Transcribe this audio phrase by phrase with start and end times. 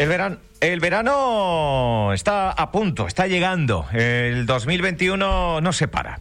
[0.00, 3.86] El verano, el verano está a punto, está llegando.
[3.92, 6.20] El 2021 no se para.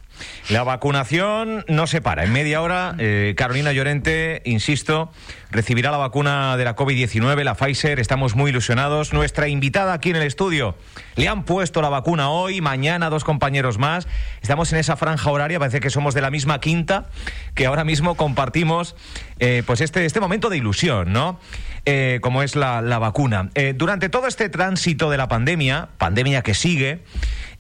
[0.50, 2.24] La vacunación no se para.
[2.24, 5.12] En media hora, eh, Carolina Llorente, insisto,
[5.52, 8.00] recibirá la vacuna de la COVID-19, la Pfizer.
[8.00, 9.12] Estamos muy ilusionados.
[9.12, 10.76] Nuestra invitada aquí en el estudio
[11.16, 14.08] le han puesto la vacuna hoy, mañana dos compañeros más.
[14.42, 17.08] Estamos en esa franja horaria, parece que somos de la misma quinta,
[17.56, 18.96] que ahora mismo compartimos
[19.40, 21.40] eh, pues este, este momento de ilusión, ¿no?
[21.86, 23.50] Eh, como es la, la vacuna.
[23.56, 27.04] Eh, durante todo este tránsito de la pandemia, pandemia que sigue,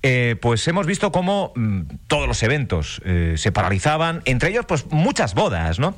[0.02, 4.86] eh, pues hemos visto cómo mm, todos los eventos eh, se paralizaban, entre ellos pues
[4.90, 5.96] muchas bodas, ¿no?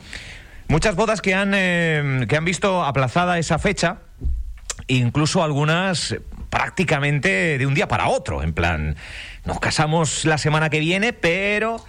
[0.67, 3.97] Muchas bodas que han, eh, que han visto aplazada esa fecha,
[4.87, 6.15] incluso algunas
[6.49, 8.95] prácticamente de un día para otro, en plan,
[9.45, 11.83] nos casamos la semana que viene, pero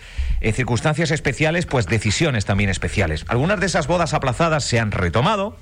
[0.51, 3.24] circunstancias especiales, pues decisiones también especiales.
[3.29, 5.57] Algunas de esas bodas aplazadas se han retomado,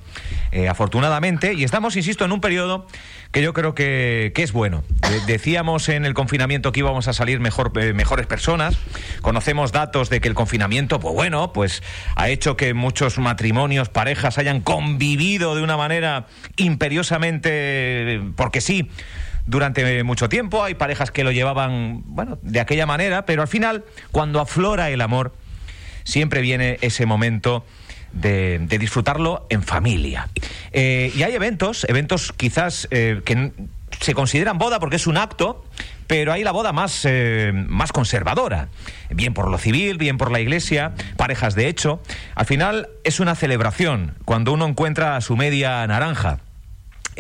[0.52, 2.86] eh, afortunadamente, y estamos, insisto, en un periodo
[3.32, 4.82] que yo creo que, que es bueno.
[5.08, 8.78] De- decíamos en el confinamiento que íbamos a salir mejor, eh, mejores personas.
[9.20, 11.82] Conocemos datos de que el confinamiento, pues bueno, pues
[12.16, 17.50] ha hecho que muchos matrimonios, parejas hayan convivido de una manera imperiosamente,
[18.16, 18.90] eh, porque sí,
[19.50, 20.64] durante mucho tiempo.
[20.64, 25.00] Hay parejas que lo llevaban, bueno, de aquella manera, pero al final, cuando aflora el
[25.00, 25.34] amor,
[26.04, 27.64] siempre viene ese momento
[28.12, 30.28] de, de disfrutarlo en familia.
[30.72, 33.52] Eh, y hay eventos, eventos quizás eh, que
[34.00, 35.64] se consideran boda porque es un acto,
[36.06, 38.68] pero hay la boda más, eh, más conservadora,
[39.10, 42.00] bien por lo civil, bien por la iglesia, parejas de hecho.
[42.34, 46.38] Al final es una celebración cuando uno encuentra a su media naranja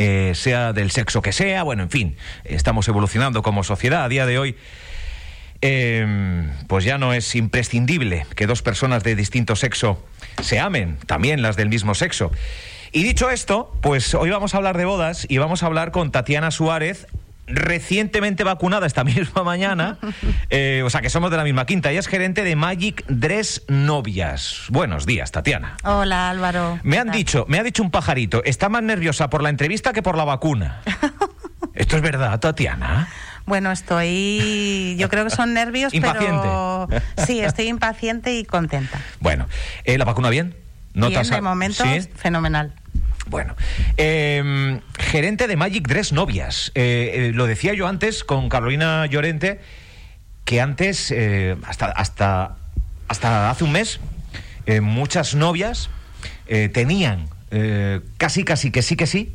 [0.02, 4.24] eh, sea del sexo que sea, bueno, en fin, estamos evolucionando como sociedad a día
[4.24, 4.56] de hoy.
[5.60, 10.02] eh, pues ya no es imprescindible que dos personas de distinto sexo
[10.42, 12.32] se amen, también las del mismo sexo.
[12.92, 16.10] Y dicho esto, pues hoy vamos a hablar de bodas y vamos a hablar con
[16.12, 17.06] Tatiana Suárez,
[17.50, 19.98] recientemente vacunada esta misma mañana,
[20.50, 21.90] eh, o sea que somos de la misma quinta.
[21.90, 24.64] Ella es gerente de Magic Dress Novias.
[24.68, 25.76] Buenos días, Tatiana.
[25.84, 26.78] Hola Álvaro.
[26.82, 29.92] Me ¿qué han dicho, me ha dicho un pajarito, está más nerviosa por la entrevista
[29.92, 30.80] que por la vacuna.
[31.74, 33.08] Esto es verdad, Tatiana.
[33.46, 34.96] Bueno, estoy.
[34.98, 36.06] Yo creo que son nervios, pero.
[36.88, 37.02] Impaciente.
[37.26, 39.00] Sí, estoy impaciente y contenta.
[39.18, 39.46] Bueno,
[39.84, 40.50] eh, ¿la vacuna bien?
[40.50, 40.60] Bien,
[40.94, 42.00] ¿Notas a- de momento, ¿Sí?
[42.16, 42.74] fenomenal.
[43.30, 43.54] Bueno,
[43.96, 46.72] eh, gerente de Magic Dress Novias.
[46.74, 49.60] Eh, eh, lo decía yo antes con Carolina Llorente,
[50.44, 52.56] que antes, eh, hasta, hasta,
[53.06, 54.00] hasta hace un mes,
[54.82, 55.90] muchas novias
[56.72, 57.28] tenían
[58.18, 59.34] casi, casi que sí, que sí,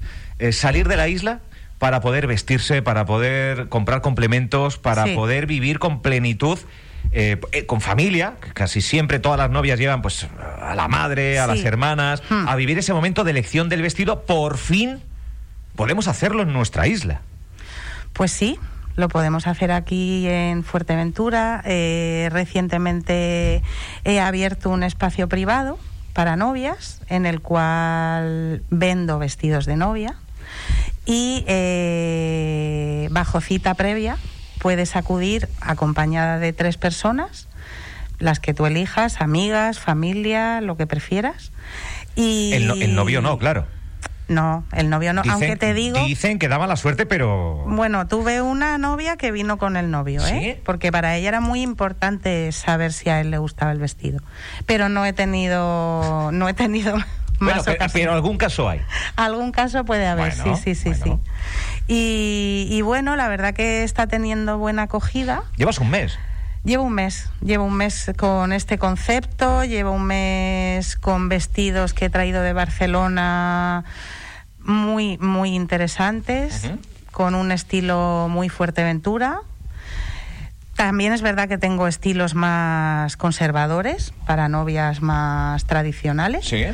[0.51, 1.39] salir de la isla
[1.77, 5.16] para poder vestirse, para poder comprar complementos, para Sí.
[5.16, 6.57] poder vivir con plenitud.
[7.17, 10.27] Eh, eh, con familia, que casi siempre todas las novias llevan pues
[10.61, 11.49] a la madre, a Sí.
[11.55, 12.47] las hermanas, Hmm.
[12.47, 14.99] a vivir ese momento de elección del vestido, por fin
[15.75, 17.21] podemos hacerlo en nuestra isla.
[18.13, 18.59] Pues sí,
[18.97, 21.61] lo podemos hacer aquí en Fuerteventura.
[21.65, 23.61] Eh, recientemente
[24.03, 25.77] he abierto un espacio privado
[26.13, 30.15] para novias en el cual vendo vestidos de novia
[31.05, 34.17] y eh, bajo cita previa
[34.65, 37.47] puedes acudir acompañada de tres personas,
[38.17, 41.51] las que tú elijas, amigas, familia, lo que prefieras.
[42.15, 43.67] Y El, no- el novio no, claro.
[44.27, 45.21] No, el novio no.
[45.29, 46.03] Aunque te digo.
[46.03, 47.63] Dicen que daba la suerte, pero...
[47.67, 50.59] Bueno, tuve una novia que vino con el novio, ¿eh?
[50.65, 54.19] Porque para ella era muy importante saber si a él le gustaba el vestido.
[54.65, 56.95] Pero no he tenido, no he tenido
[57.39, 58.81] Bueno, más pero, pero algún caso hay.
[59.17, 61.21] Algún caso puede haber, Bueno, sí, sí, sí, bueno.
[61.23, 61.75] sí.
[61.88, 65.44] Y, y bueno, la verdad que está teniendo buena acogida.
[65.57, 66.18] Llevas un mes.
[66.66, 72.06] Llevo un mes, llevo un mes con este concepto, llevo un mes con vestidos que
[72.06, 73.85] he traído de Barcelona
[74.66, 76.72] muy, muy interesantes,
[77.12, 79.41] con un estilo muy Fuerteventura.
[80.75, 86.45] También es verdad que tengo estilos más conservadores para novias más tradicionales.
[86.45, 86.66] Sí.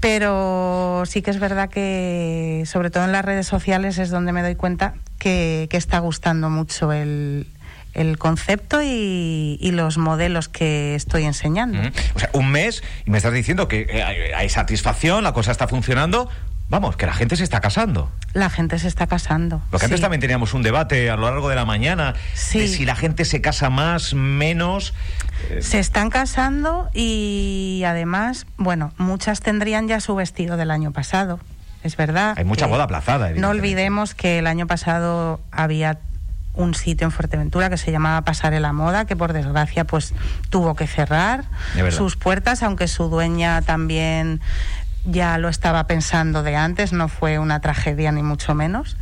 [0.00, 4.42] Pero sí que es verdad que, sobre todo en las redes sociales, es donde me
[4.42, 7.48] doy cuenta que, que está gustando mucho el,
[7.94, 11.80] el concepto y, y los modelos que estoy enseñando.
[12.14, 15.66] O sea, un mes y me estás diciendo que hay, hay satisfacción, la cosa está
[15.66, 16.30] funcionando.
[16.70, 18.10] Vamos, que la gente se está casando.
[18.34, 19.62] La gente se está casando.
[19.70, 20.02] Porque antes sí.
[20.02, 22.58] también teníamos un debate a lo largo de la mañana Sí.
[22.60, 24.92] de si la gente se casa más, menos.
[25.50, 31.40] eh, Se están casando y además, bueno, muchas tendrían ya su vestido del año pasado.
[31.82, 32.34] Es verdad.
[32.36, 35.98] Hay mucha boda aplazada, No olvidemos que el año pasado había
[36.52, 40.12] un sitio en Fuerteventura que se llamaba Pasarela Moda, que por desgracia pues
[40.50, 41.44] tuvo que cerrar
[41.92, 44.40] sus puertas, aunque su dueña también
[45.04, 48.96] ya lo estaba pensando de antes, no fue una tragedia ni mucho menos.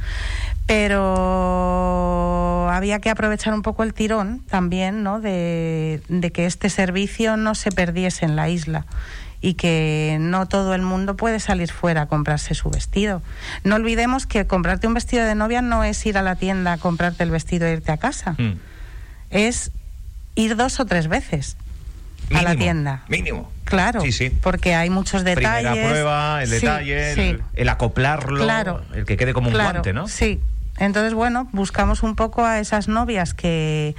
[0.67, 5.21] Pero había que aprovechar un poco el tirón también, ¿no?
[5.21, 8.85] De, de que este servicio no se perdiese en la isla
[9.41, 13.23] y que no todo el mundo puede salir fuera a comprarse su vestido.
[13.63, 16.79] No olvidemos que comprarte un vestido de novia no es ir a la tienda a
[16.79, 18.33] comprarte el vestido e irte a casa.
[18.33, 18.59] Mm.
[19.31, 19.71] Es
[20.35, 21.57] ir dos o tres veces
[22.35, 23.03] a la tienda.
[23.09, 23.51] Mínimo.
[23.65, 24.31] Claro, Sí, sí.
[24.31, 25.71] porque hay muchos detalles.
[25.71, 27.21] Primera prueba, el detalle, sí.
[27.21, 28.83] el, el acoplarlo, Claro.
[28.95, 30.07] el que quede como un Claro, guante, ¿no?
[30.09, 30.41] Sí.
[30.79, 33.97] Entonces, bueno, buscamos un poco a esas novias que,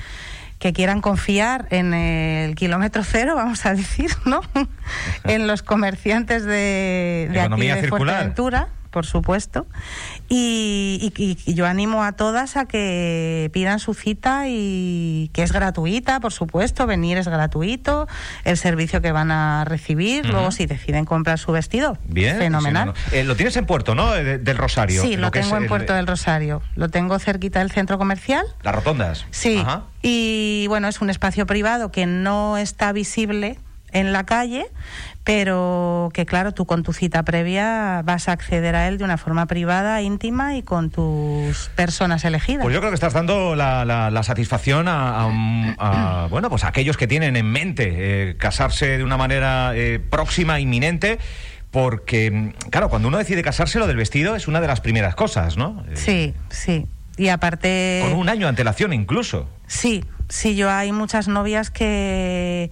[0.59, 4.41] que quieran confiar en el kilómetro cero, vamos a decir, ¿no?
[5.25, 8.15] en los comerciantes de, de aquí Economía de circular.
[8.15, 9.67] Fuerteventura, por supuesto.
[10.27, 15.51] Y, y- y yo animo a todas a que pidan su cita y que es
[15.51, 18.07] gratuita, por supuesto, venir es gratuito,
[18.43, 22.37] el servicio que van a recibir, luego si deciden comprar su vestido, Bien.
[22.39, 22.93] fenomenal.
[22.95, 23.17] sí, no, no.
[23.17, 24.15] Eh, lo tienes en Puerto, ¿no?
[24.15, 25.03] Eh, de- del Rosario.
[25.03, 26.63] Sí, lo, tengo en el- Puerto del Rosario.
[26.75, 28.45] Lo tengo cerquita del centro comercial.
[28.63, 29.25] Las rotondas.
[29.29, 29.59] Sí.
[29.59, 29.83] Ajá.
[30.01, 33.59] Y bueno, es un espacio privado que no está visible
[33.99, 34.65] en la calle,
[35.23, 39.17] pero que claro, tú con tu cita previa vas a acceder a él de una
[39.17, 42.63] forma privada, íntima y con tus personas elegidas.
[42.63, 46.49] Pues yo creo que estás dando la, la- la satisfacción a, a un- a, bueno,
[46.49, 51.19] pues a aquellos que tienen en mente eh, casarse de una manera eh, próxima, inminente.
[51.71, 55.57] Porque, claro, cuando uno decide casarse, lo del vestido es una de las primeras cosas,
[55.57, 55.83] ¿no?
[55.89, 56.87] Eh, Sí, sí.
[57.17, 57.99] Y aparte...
[58.09, 59.49] Con un año de antelación incluso.
[59.67, 62.71] Sí, sí, yo hay muchas novias que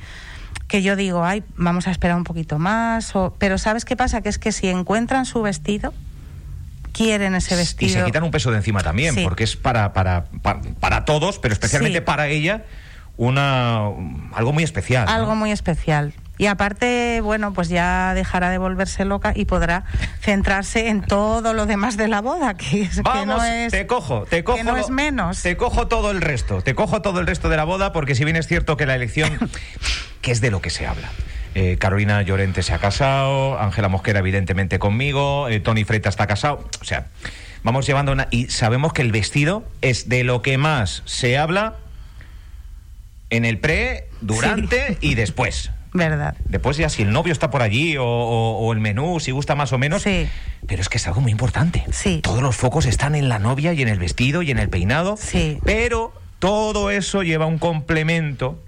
[0.75, 4.19] que yo digo, ay, vamos a esperar un poquito más, o, pero ¿sabes qué pasa?
[4.22, 5.94] Que es que si encuentran su vestido,
[6.92, 8.00] quieren ese Y vestido.
[8.00, 9.24] se quitan un peso de encima también, Sí.
[9.24, 12.04] porque es para, para, para, para todos, pero especialmente Sí.
[12.06, 12.66] para ella,
[13.16, 13.86] una
[14.33, 15.06] algo muy especial.
[15.06, 15.12] ¿no?
[15.13, 16.13] Algo muy especial.
[16.38, 19.86] Y aparte, bueno, pues ya dejará de volverse loca y podrá
[20.20, 23.72] centrarse en todo lo demás de la boda, que, es, que Vamos, no es...
[23.72, 24.58] te cojo, te cojo.
[24.58, 25.42] que no es menos.
[25.42, 28.26] Te cojo todo el resto, te cojo todo el resto de la boda, porque si
[28.26, 29.38] bien es cierto que la elección,
[30.22, 31.10] que es de lo que se habla.
[31.56, 36.68] Eh, Carolina Llorente se ha casado, Ángela Mosquera evidentemente conmigo, eh, Tony Freta está casado,
[36.81, 37.08] o sea,
[37.64, 38.28] vamos llevando una...
[38.30, 41.76] Y sabemos que el vestido es de lo que más se habla
[43.30, 45.72] en el pre, durante y después.
[45.95, 46.36] Verdad.
[46.45, 49.56] Después ya si el novio está por allí o, o- o el menú, si gusta
[49.56, 50.03] más o menos.
[50.03, 50.27] Sí.
[50.68, 51.83] Pero es que es algo muy importante.
[51.92, 52.19] Sí.
[52.21, 55.15] Todos los focos están en la novia y en el vestido y en el peinado.
[55.18, 55.57] Sí.
[55.63, 58.62] Pero todo eso lleva un complemento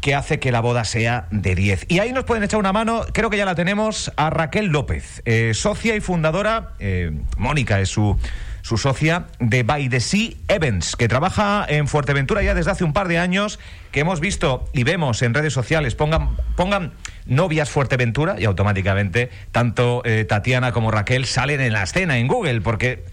[0.00, 1.86] que hace que la boda sea de 10.
[1.88, 5.22] Y ahí nos pueden echar una mano, creo que ya la tenemos, a Raquel López,
[5.24, 8.16] eh, socia y fundadora, eh, Mónica es su,
[8.62, 12.92] su socia, de By the Sea Events, que trabaja en Fuerteventura ya desde hace un
[12.92, 13.58] par de años,
[13.92, 16.92] que hemos visto y vemos en redes sociales, pongan, pongan
[17.26, 22.60] novias Fuerteventura y automáticamente tanto eh, Tatiana como Raquel salen en la escena en Google,
[22.60, 23.04] porque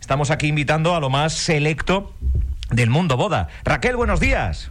[0.00, 2.14] estamos aquí invitando a lo más selecto
[2.70, 3.48] del mundo boda.
[3.64, 4.70] Raquel, buenos días.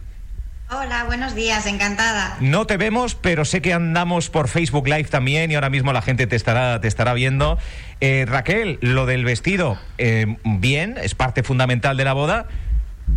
[0.70, 2.36] Hola, buenos días, encantada.
[2.40, 6.02] No te vemos, pero sé que andamos por Facebook Live también y ahora mismo la
[6.02, 7.56] gente te estará, te estará viendo.
[8.02, 12.48] Eh, Raquel, lo del vestido, eh, bien, es parte fundamental de la boda,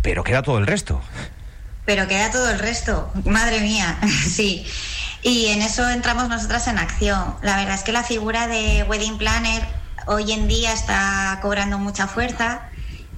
[0.00, 1.02] pero queda todo el resto.
[1.84, 4.66] Pero queda todo el resto, madre mía, sí.
[5.20, 7.34] Y en eso entramos nosotras en acción.
[7.42, 9.62] La verdad es que la figura de Wedding Planner
[10.06, 12.71] hoy en día está cobrando mucha fuerza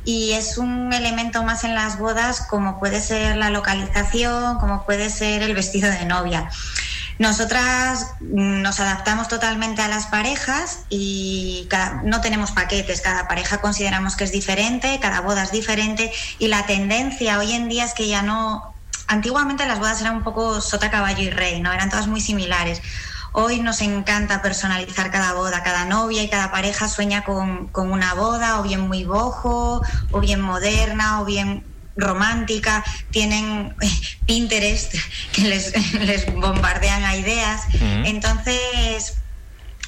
[0.05, 5.11] y es un elemento más en las bodas como puede ser la localización, como puede
[5.11, 6.51] ser el vestido de novia.
[7.19, 11.69] Nosotras mm, nos adaptamos totalmente a las parejas y
[12.05, 16.67] no tenemos paquetes, cada pareja consideramos que es diferente, cada boda es diferente y la
[16.67, 18.75] tendencia hoy en día es que ya no...
[19.07, 21.73] Antiguamente las bodas eran un poco sota, caballo y rey, ¿no?
[21.73, 22.81] Eran todas muy similares.
[23.37, 28.15] Hoy nos encanta personalizar cada boda, cada novia y cada pareja sueña con, con una
[28.15, 31.65] boda, o bien muy bojo, o bien moderna, o bien
[31.97, 33.91] romántica, tienen eh,
[34.25, 34.95] Pinterest
[35.33, 37.63] que les, les bombardean a ideas.
[38.05, 39.15] Entonces,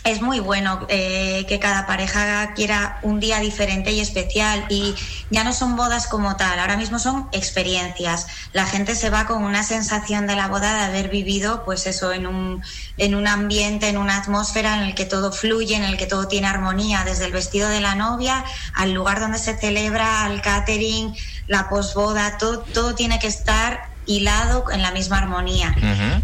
[0.06, 4.94] es muy bueno eh, que cada pareja quiera un día diferente y especial y
[5.30, 8.26] ya no son bodas como tal, ahora mismo son experiencias.
[8.52, 12.12] La gente se va con una sensación de la boda de haber vivido pues eso
[12.12, 12.62] en un,
[12.96, 16.28] en un ambiente, en una atmósfera en el que todo fluye, en el que todo
[16.28, 18.44] tiene armonía, desde el vestido de la novia
[18.74, 21.16] al lugar donde se celebra, al catering,
[21.48, 25.74] la posboda, todo, todo tiene que estar hilado en la misma armonía.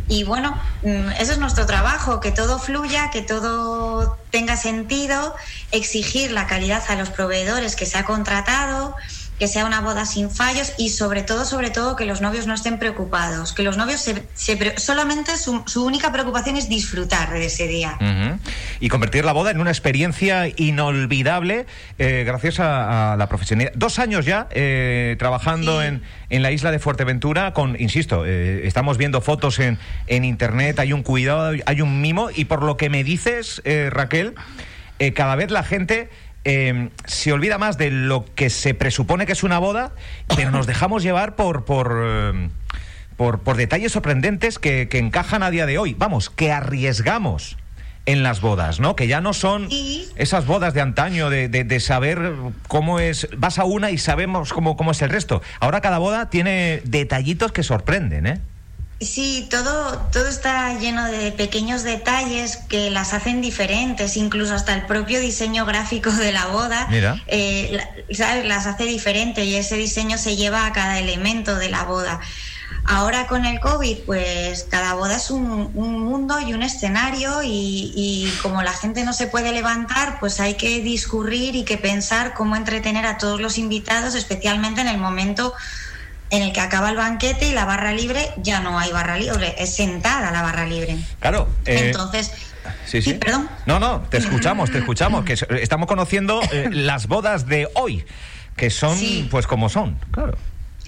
[0.09, 5.35] Y bueno, mm, eso es nuestro trabajo, que todo fluya, que todo tenga sentido,
[5.73, 8.97] exigir la calidad a los proveedores que se ha contratado
[9.39, 12.55] que sea una boda sin fallos y sobre todo, sobre todo, que los novios no
[12.55, 17.99] estén preocupados, que los novios se, solamente su, única preocupación es disfrutar de ese día.
[18.79, 21.67] Y convertir la boda en una experiencia inolvidable
[21.99, 23.73] eh, gracias a, la profesionalidad.
[23.75, 28.97] Dos años ya eh, trabajando en, en, la isla de Fuerteventura con, insisto, eh, estamos
[28.97, 32.91] viendo fotos en, en internet, hay un cuidado, hay un mimo y por lo que
[32.91, 33.61] me dices,
[33.91, 34.35] Raquel,
[35.15, 36.11] cada vez la gente
[36.45, 39.93] Em, se olvida más de lo que se presupone que es una boda,
[40.35, 42.51] pero nos dejamos llevar por, por, em,
[43.17, 45.95] por, detalles sorprendentes que, encajan a día de hoy.
[45.95, 47.57] Vamos, que arriesgamos
[48.07, 48.97] en las bodas, ¿no?
[48.97, 49.69] Que ya no son
[50.17, 52.33] esas bodas de antaño, de, de, saber
[52.67, 55.43] cómo es, vas a una y sabemos cómo, cómo es el resto.
[55.61, 58.41] Ahora cada boda tiene detallitos que sorprenden, ¿eh?
[59.05, 64.87] Sí, todo, todo está lleno de pequeños detalles que las hacen diferentes, incluso hasta el
[64.87, 66.89] propio diseño gráfico de la boda,
[67.27, 67.81] eh,
[68.45, 72.21] las hace diferente y ese diseño se lleva a cada elemento de la boda.
[72.85, 78.33] Ahora con el COVID, pues cada boda es un, mundo y un escenario y, y,
[78.43, 82.57] como la gente no se puede levantar, pues hay que discurrir y que pensar cómo
[82.57, 85.55] entretener a todos los invitados, especialmente en el momento
[86.33, 89.55] en el que acaba el banquete y la barra libre ya no hay barra libre,
[89.59, 90.97] es sentada la barra libre.
[91.21, 91.47] Claro.
[91.67, 92.33] Eh, Entonces.
[92.87, 93.15] Sí, sí.
[93.15, 93.51] perdón.
[93.67, 98.07] No, no, te escuchamos, te escuchamos, que estamos conociendo eh, las bodas de hoy,
[98.57, 98.99] que son
[99.31, 100.39] pues como son, claro.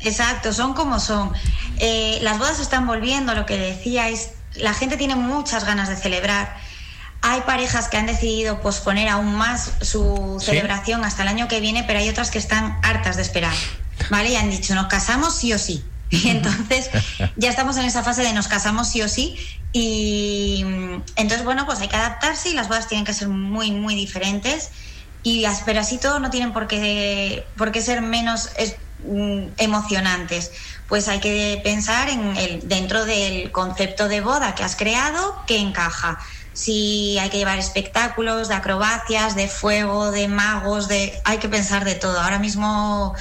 [0.00, 1.32] Exacto, son como son.
[1.78, 6.56] Eh, las bodas están volviendo, lo que decíais, la gente tiene muchas ganas de celebrar.
[7.20, 11.84] Hay parejas que han decidido posponer aún más su celebración hasta el año que viene,
[11.84, 13.54] pero hay otras que están hartas de esperar.
[14.10, 14.30] ¿Vale?
[14.30, 15.84] Y han dicho, nos casamos sí o sí.
[16.10, 16.90] Y entonces
[17.36, 19.36] ya estamos en esa fase de nos casamos sí o sí.
[19.72, 23.70] Y mm, entonces, bueno, pues hay que adaptarse y las bodas tienen que ser muy,
[23.70, 24.70] muy diferentes.
[25.22, 28.50] Y, pero así todo no tienen por qué, por qué ser menos
[29.04, 30.52] mm, emocionantes.
[30.88, 35.58] Pues hay que pensar en el, dentro del concepto de boda que has creado, que
[35.58, 36.18] encaja
[36.54, 41.84] si hay que llevar espectáculos de acrobacias, de fuego, de magos, de hay que pensar
[41.84, 42.20] de todo.
[42.20, 43.14] Ahora mismo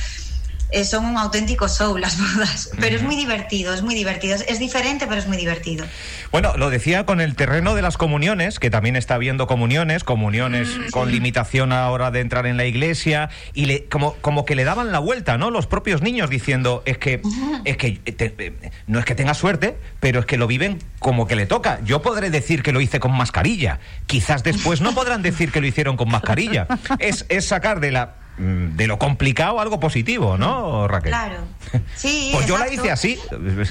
[0.74, 4.60] eh, son un auténtico show las bodas, pero es muy divertido, es muy divertido, es
[4.60, 5.86] diferente, pero es muy divertido.
[6.32, 10.68] Bueno, lo decía con el terreno de las comuniones, que también está habiendo comuniones, comuniones
[10.70, 14.64] mm, con limitación ahora de entrar en la iglesia, y le, como, como que le
[14.64, 15.52] daban la vuelta, ¿no?
[15.52, 17.22] Los propios niños diciendo, es que,
[17.66, 21.36] es que eh, no es que tenga suerte, pero es que lo viven como que
[21.36, 21.80] le toca.
[21.86, 25.68] Yo podré decir que lo hice con mascarilla, quizás después no podrán decir que lo
[25.68, 26.68] hicieron con mascarilla.
[27.00, 31.12] Es, es sacar de la de lo complicado algo positivo, ¿no, Raquel?
[31.12, 31.38] Claro.
[31.96, 32.30] Sí.
[32.34, 33.20] pues yo la hice así,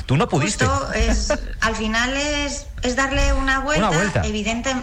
[0.07, 0.67] tú no pudiste.
[0.95, 4.23] es, al final es, es darle una vuelta, una vuelta.
[4.27, 4.75] Evidente,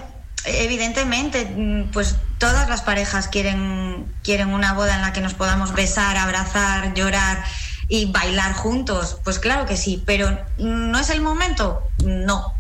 [0.45, 5.74] evidentemente, mm, pues todas las parejas quieren, quieren una boda en la que nos podamos
[5.74, 7.43] besar, abrazar, llorar
[7.88, 9.17] y bailar juntos.
[9.24, 11.83] Pues claro que sí, pero ¿no es el momento?
[12.03, 12.53] No,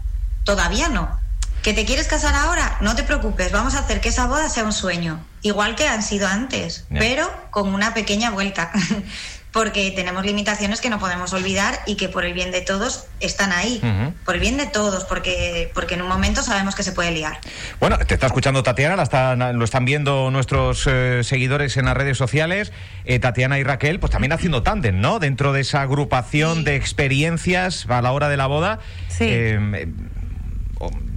[0.43, 1.18] todavía no.
[1.63, 2.77] ¿Que te quieres casar ahora?
[2.81, 6.03] No te preocupes, vamos a hacer que esa boda sea un sueño, igual que han
[6.03, 8.71] sido antes, pero con una pequeña vuelta.
[9.51, 13.51] porque tenemos limitaciones que no podemos olvidar y que por el bien de todos están
[13.51, 13.81] ahí,
[14.23, 17.39] por el bien de todos, porque, porque en un momento sabemos que se puede liar.
[17.79, 22.17] Bueno, te está escuchando Tatiana, la lo están viendo nuestros eh, seguidores en las redes
[22.17, 22.71] sociales,
[23.05, 25.17] eh, Tatiana y Raquel, pues también haciendo tándem, ¿no?
[25.17, 28.79] Dentro de esa agrupación de experiencias a la hora de la boda.
[29.07, 29.25] Sí.
[29.27, 29.87] Eh,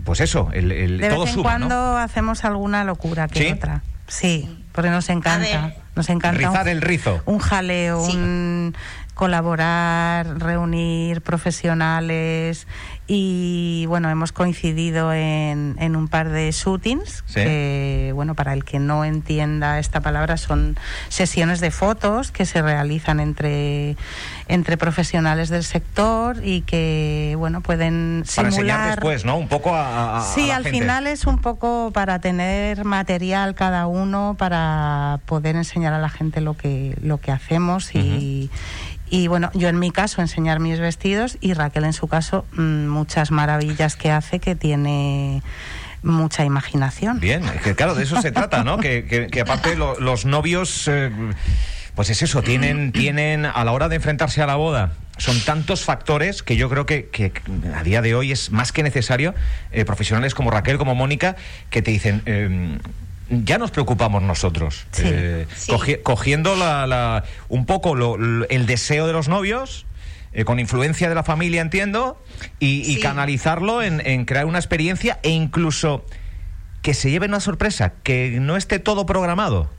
[0.04, 3.82] pues eso, el, el de vez en cuando hacemos alguna locura que otra.
[4.06, 5.74] Sí, porque nos encanta.
[5.94, 6.38] Nos encanta.
[6.38, 7.22] Rizar el rizo.
[7.26, 8.74] Un jaleo, un
[9.22, 12.66] colaborar, reunir profesionales
[13.06, 18.80] y bueno, hemos coincidido en, en un par de shootings, que bueno, para el que
[18.80, 20.76] no entienda esta palabra son
[21.08, 23.96] sesiones de fotos que se realizan entre,
[24.48, 28.34] entre profesionales del sector y que bueno, pueden simular...
[28.34, 29.36] Para enseñar después, ¿no?
[29.36, 30.26] Un poco a...
[30.34, 36.00] sí, al final es un poco para tener material cada uno para poder enseñar a
[36.00, 38.50] la gente lo que, lo que hacemos y...
[39.12, 42.86] Y bueno, yo en mi caso enseñar mis vestidos y Raquel en su caso mm,
[42.86, 45.42] muchas maravillas que hace que tiene
[46.02, 47.20] mucha imaginación.
[47.20, 48.78] Bien, que claro, de eso se trata, ¿no?
[48.78, 51.10] Que, que, aparte los novios, eh,
[51.94, 55.84] pues es eso, tienen, tienen a la hora de enfrentarse a la boda, son tantos
[55.84, 57.34] factores que yo creo que, que
[57.76, 59.34] a día de hoy es más que necesario
[59.72, 61.36] eh, profesionales como Raquel, como Mónica,
[61.68, 62.78] que te dicen, em,
[63.32, 64.86] ya nos preocupamos nosotros.
[64.98, 65.46] Eh,
[66.02, 69.86] cogiendo la, un poco el deseo de los novios,
[70.32, 72.22] eh, con influencia de la familia, entiendo,
[72.58, 76.04] y, canalizarlo en, crear una experiencia e incluso
[76.82, 79.70] que se lleve una sorpresa, que no esté todo programado.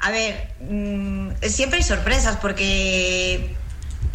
[0.00, 3.55] A ver, mm, siempre hay sorpresas porque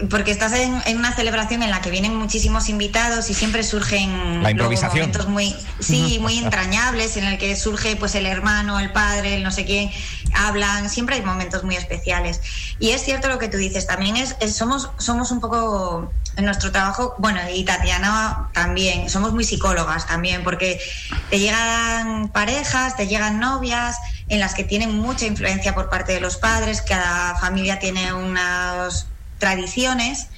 [0.10, 4.52] porque estás en, una celebración en la que vienen muchísimos invitados y siempre surgen la
[4.52, 5.08] improvisación.
[5.08, 9.44] momentos muy sí muy entrañables en el que surge pues el hermano el padre el
[9.44, 9.92] no sé quién
[10.34, 12.42] hablan siempre hay momentos muy especiales
[12.80, 16.72] y es cierto lo que tú dices también es, somos somos un poco en nuestro
[16.72, 20.80] trabajo bueno y Tatiana también somos muy psicólogas también porque
[21.30, 23.98] te llegan parejas te llegan novias
[24.30, 29.08] en las que tienen mucha influencia por parte de los padres cada familia tiene unas
[29.42, 30.30] tradiciones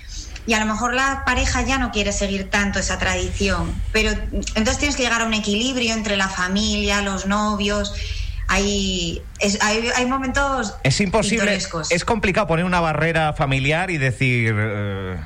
[0.48, 4.12] y a lo mejor la pareja ya no quiere seguir tanto esa tradición, pero
[4.56, 7.94] entonces tienes que llegar a un equilibrio entre la familia, los novios.
[8.48, 9.22] Hay,
[9.62, 10.76] hay, hay, momentos.
[10.84, 11.58] Es imposible.
[11.90, 14.54] Es complicado poner una barrera familiar y decir.
[14.58, 15.18] Eh,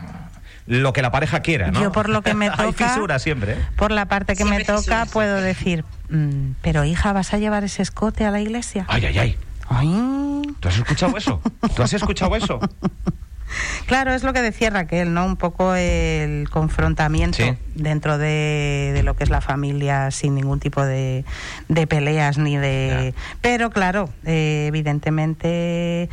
[0.68, 1.82] lo que la pareja quiera, ¿no?
[1.82, 3.54] Yo por lo que me toca, Hay fisura siempre.
[3.54, 3.66] ¿eh?
[3.78, 7.82] Por la parte que me toca puedo decir, mm, pero hija, ¿vas a llevar ese
[7.82, 8.86] escote a la iglesia?
[8.90, 9.38] Ay, ay, ay.
[9.70, 10.42] Ay.
[10.60, 11.42] ¿Tú has escuchado eso?
[11.76, 12.60] ¿Tú has escuchado eso?
[13.86, 15.26] Claro, es lo que decía Raquel, ¿no?
[15.26, 17.44] Un poco el confrontamiento
[17.76, 21.24] dentro de, lo que es la familia sin ningún tipo de,
[21.88, 23.14] peleas ni de...
[23.42, 26.10] Pero claro, eh, evidentemente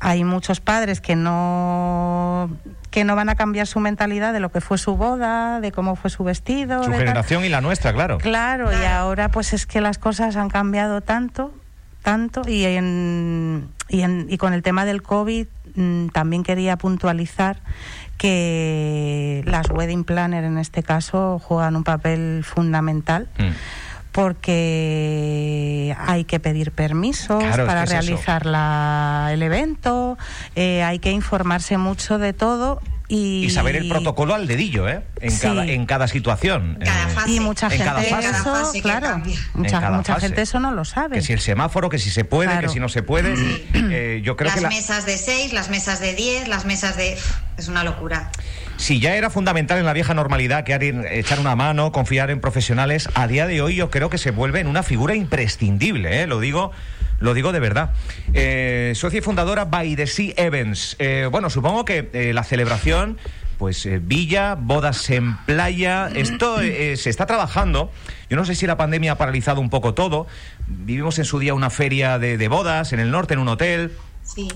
[0.00, 2.50] hay muchos padres que no
[2.90, 5.94] que no van a cambiar su mentalidad de lo que fue su boda, de cómo
[5.94, 6.82] fue su vestido.
[6.82, 8.18] Su generación y la nuestra, claro.
[8.18, 11.52] Claro, y ahora pues es que las cosas han cambiado tanto,
[12.02, 15.46] tanto, y, en, y, en, y con el tema del COVID
[16.12, 17.60] también quería puntualizar
[18.16, 23.28] que las wedding planner en este caso juegan un papel fundamental.
[23.38, 23.50] Mm.
[24.10, 28.46] porque hay que pedir permisos para realizar
[29.30, 30.18] el evento,
[30.56, 35.02] eh, hay que informarse mucho de todo y, saber el protocolo al dedillo, ¿eh?
[35.20, 36.78] En, cada, en cada situación.
[36.82, 36.86] Eh,
[37.26, 39.22] y mucha gente eso, claro,
[39.54, 41.16] mucha, gente eso no lo sabe.
[41.16, 43.34] Que si el semáforo, que si se puede, que si no se puede.
[43.90, 47.16] Eh, yo creo las mesas de seis, las mesas de diez, las mesas de...
[47.56, 48.30] Es una locura.
[48.76, 50.74] Si ya era fundamental en la vieja normalidad que
[51.10, 54.60] echar una mano, confiar en profesionales, a día de hoy yo creo que se vuelve
[54.60, 56.26] en una figura imprescindible, ¿eh?
[56.26, 56.72] Lo digo
[57.20, 57.90] lo digo de verdad.
[58.32, 60.96] Eh, socia y fundadora By the Sea Evans.
[60.98, 63.18] Eh, bueno, supongo que eh, la celebración,
[63.58, 67.90] pues eh, villa, bodas en playa, esto se está trabajando.
[68.30, 70.26] Yo no sé si la pandemia ha paralizado un poco todo.
[70.66, 73.92] Vivimos en su día una feria de, bodas en el norte, en un hotel.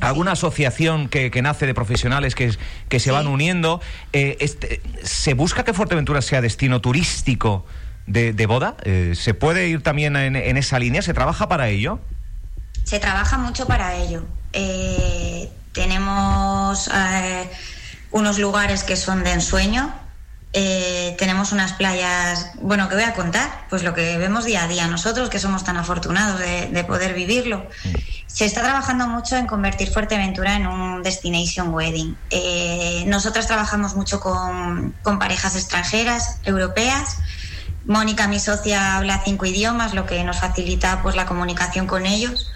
[0.01, 2.55] alguna asociación que, nace de profesionales que,
[2.88, 3.81] que se van uniendo.
[4.12, 7.66] Este, ¿Se busca que Fuerteventura sea destino turístico
[8.07, 8.77] de, boda?
[9.14, 11.03] ¿Se puede ir también en, en, esa línea?
[11.03, 11.98] ¿Se trabaja para ello?
[12.85, 14.25] Se trabaja mucho para ello.
[14.53, 17.51] Eh, tenemos eh,
[18.11, 19.92] unos lugares que son de ensueño.
[20.55, 24.68] Eh, tenemos unas playas, bueno, que voy a contar, pues lo que vemos día a
[24.68, 27.66] día nosotros, que somos tan afortunados de, poder vivirlo.
[28.27, 32.16] Se está trabajando mucho en convertir Fuerteventura en un destination wedding.
[33.07, 37.16] nosotras trabajamos mucho con, con parejas extranjeras, europeas.
[37.87, 42.53] Mónica, mi socia, habla cinco idiomas, lo que nos facilita pues la comunicación con ellos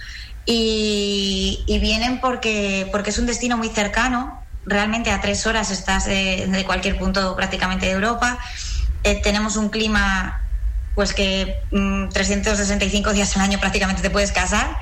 [0.47, 6.63] y, vienen porque, porque es un destino muy cercano, realmente a tres horas estás de,
[6.65, 8.39] cualquier punto prácticamente de Europa.
[9.03, 10.41] Eh, tenemos un clima
[10.95, 14.79] pues que 365 mm, días al año prácticamente te puedes casar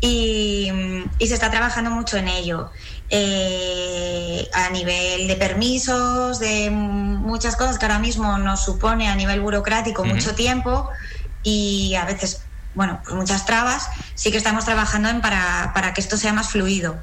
[0.00, 0.72] y,
[1.18, 2.70] se está trabajando mucho en ello.
[3.10, 9.40] Eh, a nivel de permisos, de muchas cosas que ahora mismo nos supone a nivel
[9.40, 10.88] burocrático mucho tiempo
[11.42, 12.42] y a veces
[12.74, 16.48] bueno, pues muchas trabas, sí que estamos trabajando en para, para que esto sea más
[16.48, 16.98] fluido.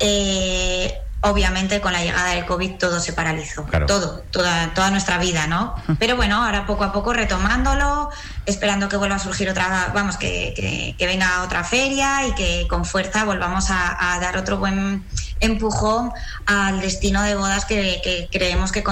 [0.00, 0.92] Eh,
[1.24, 5.74] obviamente con la llegada del COVID todo se paralizó, todo, toda, toda nuestra vida, ¿no?
[5.98, 8.10] Pero bueno, ahora poco a poco retomándolo,
[8.44, 12.84] esperando que vuelva a surgir otra, vamos, que, que, venga otra feria y que con
[12.84, 15.02] fuerza volvamos a, dar otro buen
[15.40, 16.12] empujón
[16.46, 18.82] al destino de bodas que, creemos que,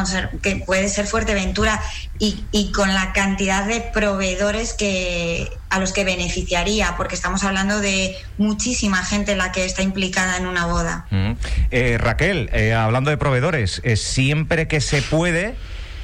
[0.43, 1.81] que, puede ser Fuerteventura
[2.19, 7.81] y, y con la cantidad de proveedores que a los que beneficiaría, porque estamos hablando
[7.81, 11.07] de muchísima gente la que está implicada en una boda.
[11.11, 11.33] Mm.
[11.71, 15.55] Eh, Raquel, eh, hablando de proveedores, eh, siempre que se puede,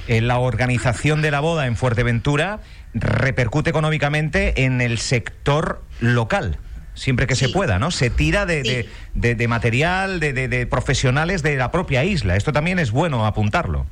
[0.08, 2.60] la organización de la boda en Fuerteventura
[2.94, 6.58] repercute económicamente en el sector local
[6.98, 7.90] siempre que se pueda, ¿no?
[7.90, 12.36] Se tira de, de, material, de, profesionales de la propia isla.
[12.36, 13.86] Esto también es bueno apuntarlo.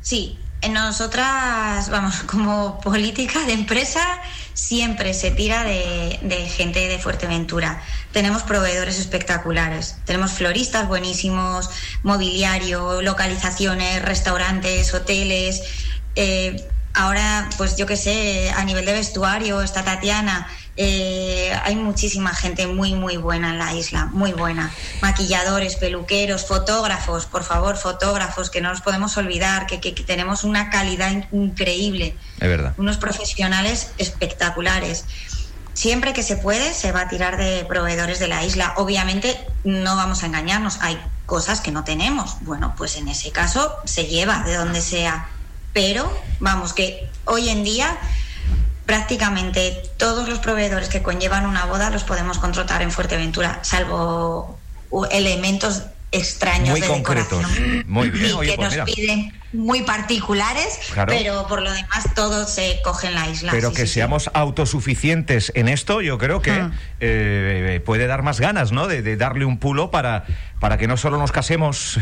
[0.00, 0.38] Sí,
[0.70, 4.02] nosotras, vamos, como política de empresa,
[4.52, 7.82] siempre se tira de, gente de Fuerteventura.
[8.12, 11.70] Tenemos proveedores espectaculares, tenemos floristas buenísimos,
[12.02, 15.62] mobiliario, localizaciones, restaurantes, hoteles.
[16.16, 22.34] Eh, ahora, pues yo qué sé, a nivel de vestuario está Tatiana, Eh, hay muchísima
[22.34, 24.72] gente muy, muy buena en la isla, muy buena.
[25.02, 30.70] Maquilladores, peluqueros, fotógrafos, por favor, fotógrafos, que no nos podemos olvidar, que, que tenemos una
[30.70, 32.16] calidad increíble.
[32.40, 32.74] Es verdad.
[32.76, 35.04] Unos profesionales espectaculares.
[35.74, 38.74] Siempre que se puede, se va a tirar de proveedores de la isla.
[38.76, 42.36] Obviamente, no vamos a engañarnos, hay cosas que no tenemos.
[42.42, 45.28] Bueno, pues en ese caso se lleva de donde sea.
[45.72, 47.98] Pero, vamos, que hoy en día
[48.86, 54.58] prácticamente todos los proveedores que conllevan una boda los podemos contratar en Fuerteventura, salvo
[55.10, 57.44] elementos extraños muy de concretos.
[57.86, 58.40] muy bien.
[58.40, 63.28] Que pues nos piden muy particulares pero por lo demás todo se coge en la
[63.28, 63.52] isla.
[63.52, 66.72] Pero que seamos autosuficientes en esto yo creo que hmm.
[67.00, 70.24] eh, puede dar más ganas no de, darle un pulo para
[70.60, 71.98] para que no solo nos casemos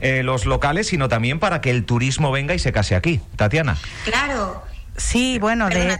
[0.00, 3.20] eh, los locales sino también para que el turismo venga y se case aquí.
[3.36, 3.76] Tatiana.
[4.04, 4.62] Claro.
[4.96, 5.96] Sí, bueno, de,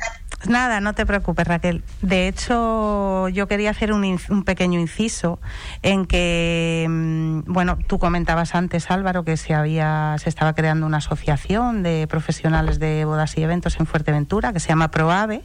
[0.48, 1.83] Nada, no te preocupes, Raquel.
[2.02, 5.40] De hecho, yo quería hacer un, un, pequeño inciso
[5.83, 10.98] en que, mm, bueno, tú comentabas antes, Álvaro, que se había, se estaba creando una
[10.98, 15.42] asociación de profesionales de bodas y eventos en Fuerteventura que se llama ProAve,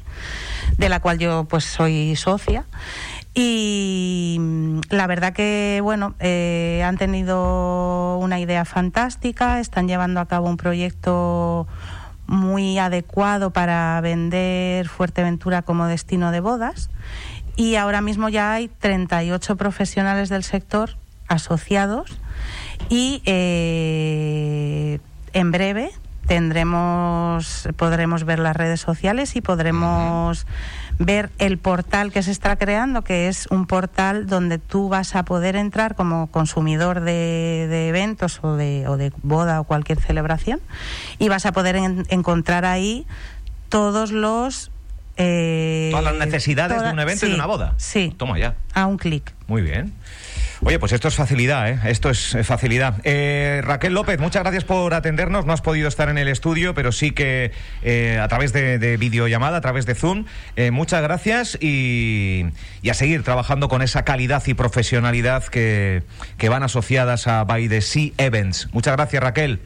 [0.77, 2.65] de la cual yo, pues, soy socia.
[3.33, 10.25] Y mm, la verdad que, bueno, eh, han tenido una idea fantástica, están llevando a
[10.25, 11.67] cabo un proyecto
[12.29, 16.89] muy adecuado para vender Fuerteventura como destino de bodas.
[17.55, 20.95] Y ahora mismo ya hay 38 profesionales del sector
[21.27, 22.19] asociados
[22.87, 24.99] y eh,
[25.33, 25.91] en breve
[26.27, 30.45] tendremos podremos ver las redes sociales y podremos
[30.99, 35.23] ver el portal que se está creando, que es un portal donde tú vas a
[35.23, 40.59] poder entrar como consumidor de, eventos o de, o de, boda o cualquier celebración
[41.17, 43.07] y vas a poder encontrar ahí
[43.69, 44.71] todos los...
[45.15, 47.73] Eh, Todas las necesidades de un evento y de una boda.
[47.77, 48.13] Sí.
[48.17, 48.55] Toma ya.
[48.73, 49.33] A un clic.
[49.47, 49.93] Muy bien.
[50.61, 51.79] Oye, pues esto es facilidad, ¿eh?
[51.85, 52.95] Esto es facilidad.
[53.05, 55.45] Eh, Raquel López, muchas gracias por atendernos.
[55.45, 59.57] No has podido estar en el estudio, pero sí que eh, a través de, videollamada,
[59.57, 60.25] a través de Zoom.
[60.57, 62.45] Eh, muchas gracias y,
[62.89, 66.03] a seguir trabajando con esa calidad y profesionalidad que,
[66.37, 68.67] que van asociadas a By the Sea Events.
[68.73, 69.61] Muchas gracias, Raquel.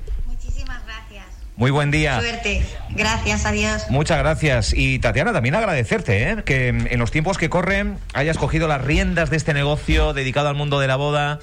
[1.56, 2.20] Muy buen día.
[2.20, 2.64] Suerte.
[2.90, 3.86] Gracias, adiós.
[3.90, 4.74] Muchas gracias.
[4.76, 6.44] Y Tatiana, también agradecerte ¿eh?
[6.44, 10.56] que en los tiempos que corren hayas cogido las riendas de este negocio dedicado al
[10.56, 11.40] mundo de la boda.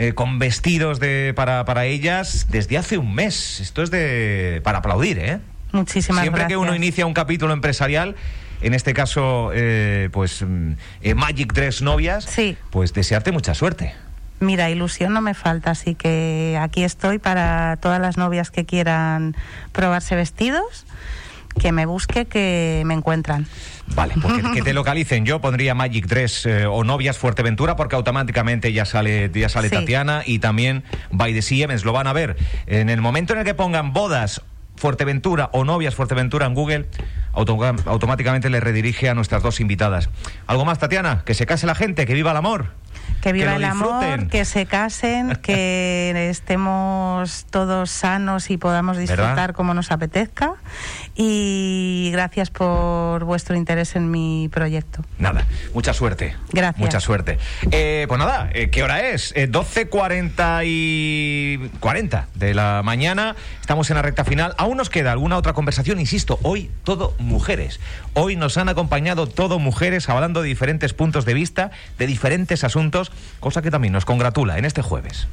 [0.00, 3.58] Eh, con vestidos de, para, para ellas desde hace un mes.
[3.58, 5.40] Esto es de para aplaudir, ¿eh?
[5.72, 8.14] Muchísimas Siempre que uno inicia un capítulo empresarial,
[8.60, 10.74] en este caso, eh, pues mm,
[11.16, 12.56] Magic Dress Novias, sí.
[12.70, 13.92] pues desearte mucha suerte.
[14.40, 19.36] Mira, ilusión no me falta, así que aquí estoy para todas las novias que quieran
[19.72, 20.86] probarse vestidos,
[21.60, 23.46] que me busque, que me encuentran.
[23.94, 25.24] Vale, porque que te localicen.
[25.24, 30.22] Yo pondría Magic Dress eh, o Novias Fuerteventura porque automáticamente ya sale, ya sale Tatiana
[30.24, 31.84] y también By the Siemens.
[31.84, 32.36] Lo van a ver.
[32.66, 34.42] En el momento en el que pongan bodas
[34.76, 36.86] Fuerteventura o Novias Fuerteventura en Google,
[37.32, 40.08] automáticamente le redirige a nuestras dos invitadas.
[40.46, 41.22] ¿Algo más, Tatiana?
[41.24, 42.72] Que se case la gente, que viva el amor.
[43.22, 49.74] Que viva el amor, que se casen, que estemos todos sanos y podamos disfrutar como
[49.74, 50.54] nos apetezca.
[51.14, 55.04] Y gracias por vuestro interés en mi proyecto.
[55.18, 56.36] Nada, mucha suerte.
[56.52, 56.78] Gracias.
[56.78, 57.38] Mucha suerte.
[57.70, 59.32] Eh, pues nada, eh, ¿qué hora es?
[59.36, 63.34] Eh, 12.40 y 40 de la mañana.
[63.60, 64.54] Estamos en la recta final.
[64.58, 66.00] Aún nos queda alguna otra conversación.
[66.00, 67.80] Insisto, hoy todo mujeres.
[68.14, 73.07] Hoy nos han acompañado todo mujeres hablando de diferentes puntos de vista, de diferentes asuntos
[73.40, 75.26] cosa que también nos congratula en este jueves.